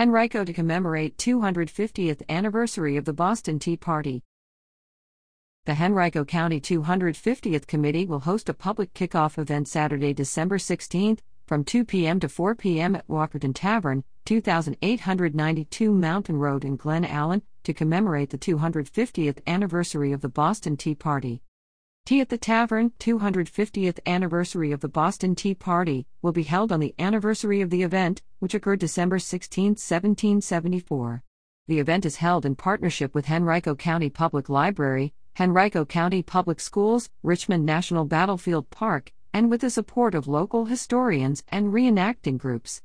[0.00, 4.22] Henrico to commemorate 250th anniversary of the Boston Tea Party.
[5.66, 11.64] The Henrico County 250th Committee will host a public kickoff event Saturday, December 16th from
[11.64, 12.18] 2 p.m.
[12.18, 12.96] to 4 p.m.
[12.96, 20.22] at Walkerton Tavern, 2892 Mountain Road in Glen Allen, to commemorate the 250th anniversary of
[20.22, 21.42] the Boston Tea Party.
[22.06, 26.80] Tea at the Tavern, 250th anniversary of the Boston Tea Party, will be held on
[26.80, 31.22] the anniversary of the event, which occurred December 16, 1774.
[31.68, 37.10] The event is held in partnership with Henrico County Public Library, Henrico County Public Schools,
[37.22, 42.82] Richmond National Battlefield Park, and with the support of local historians and reenacting groups.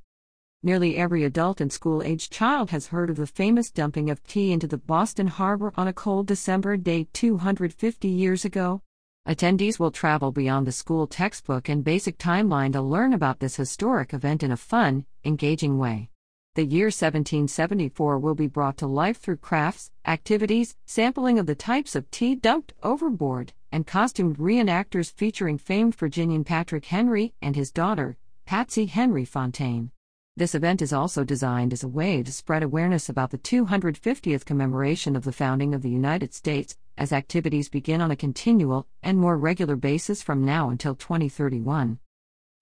[0.61, 4.51] Nearly every adult and school aged child has heard of the famous dumping of tea
[4.51, 8.81] into the Boston Harbor on a cold December day 250 years ago.
[9.27, 14.13] Attendees will travel beyond the school textbook and basic timeline to learn about this historic
[14.13, 16.11] event in a fun, engaging way.
[16.53, 21.95] The year 1774 will be brought to life through crafts, activities, sampling of the types
[21.95, 28.17] of tea dumped overboard, and costumed reenactors featuring famed Virginian Patrick Henry and his daughter,
[28.45, 29.89] Patsy Henry Fontaine.
[30.37, 35.15] This event is also designed as a way to spread awareness about the 250th commemoration
[35.15, 39.37] of the founding of the United States as activities begin on a continual and more
[39.37, 41.99] regular basis from now until 2031.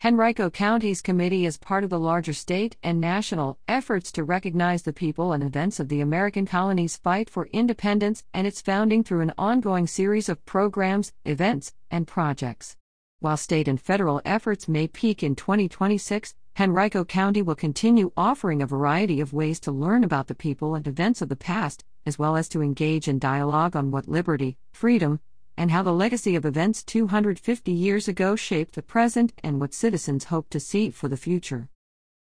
[0.05, 4.91] Henrico County's committee is part of the larger state and national efforts to recognize the
[4.91, 9.33] people and events of the American colony's fight for independence and its founding through an
[9.37, 12.75] ongoing series of programs, events, and projects.
[13.21, 18.67] While state and federal efforts may peak in 2026, Henrico County will continue offering a
[18.67, 22.35] variety of ways to learn about the people and events of the past, as well
[22.35, 25.19] as to engage in dialogue on what liberty, freedom,
[25.57, 30.25] and how the legacy of events 250 years ago shaped the present and what citizens
[30.25, 31.69] hope to see for the future.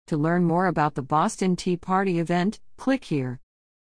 [0.06, 3.40] To learn more about the Boston Tea Party event, click here.